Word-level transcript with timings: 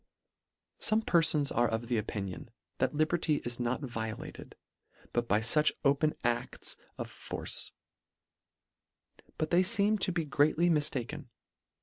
Some 0.79 1.03
perfons 1.03 1.55
are 1.55 1.67
of 1.67 1.91
opinion, 1.91 2.49
that 2.79 2.95
liberty 2.95 3.35
is 3.45 3.59
not 3.59 3.81
violated, 3.81 4.55
but 5.13 5.27
by 5.27 5.41
fuch 5.41 5.71
open 5.85 6.15
adls 6.23 6.75
of 6.97 7.07
force; 7.07 7.71
but 9.37 9.51
they 9.51 9.61
feem 9.61 9.99
to 9.99 10.11
be 10.11 10.25
greatly 10.25 10.71
mifta 10.71 11.07
ken. 11.07 11.29